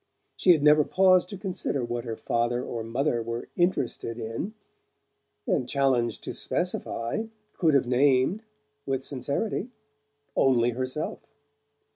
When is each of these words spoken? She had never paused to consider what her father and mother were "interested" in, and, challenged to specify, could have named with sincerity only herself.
She 0.35 0.49
had 0.51 0.63
never 0.63 0.83
paused 0.83 1.29
to 1.29 1.37
consider 1.37 1.85
what 1.85 2.05
her 2.05 2.17
father 2.17 2.63
and 2.67 2.89
mother 2.91 3.21
were 3.21 3.49
"interested" 3.55 4.17
in, 4.17 4.55
and, 5.45 5.69
challenged 5.69 6.23
to 6.23 6.33
specify, 6.33 7.25
could 7.53 7.75
have 7.75 7.85
named 7.85 8.41
with 8.87 9.03
sincerity 9.03 9.69
only 10.35 10.71
herself. 10.71 11.19